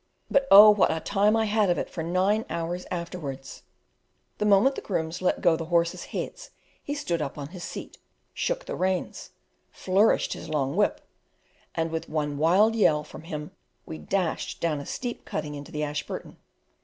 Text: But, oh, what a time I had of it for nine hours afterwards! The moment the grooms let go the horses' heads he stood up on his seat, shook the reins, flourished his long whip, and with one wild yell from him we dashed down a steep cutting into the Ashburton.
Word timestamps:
But, 0.31 0.47
oh, 0.49 0.71
what 0.71 0.89
a 0.89 0.99
time 0.99 1.35
I 1.37 1.45
had 1.45 1.69
of 1.69 1.77
it 1.77 1.87
for 1.87 2.01
nine 2.01 2.43
hours 2.49 2.87
afterwards! 2.89 3.61
The 4.39 4.45
moment 4.47 4.73
the 4.73 4.81
grooms 4.81 5.21
let 5.21 5.41
go 5.41 5.55
the 5.55 5.65
horses' 5.65 6.05
heads 6.05 6.49
he 6.83 6.95
stood 6.95 7.21
up 7.21 7.37
on 7.37 7.49
his 7.49 7.63
seat, 7.63 7.99
shook 8.33 8.65
the 8.65 8.75
reins, 8.75 9.29
flourished 9.69 10.33
his 10.33 10.49
long 10.49 10.75
whip, 10.75 11.01
and 11.75 11.91
with 11.91 12.09
one 12.09 12.39
wild 12.39 12.75
yell 12.75 13.03
from 13.03 13.25
him 13.25 13.51
we 13.85 13.99
dashed 13.99 14.59
down 14.59 14.79
a 14.79 14.87
steep 14.87 15.23
cutting 15.23 15.53
into 15.53 15.71
the 15.71 15.83
Ashburton. 15.83 16.37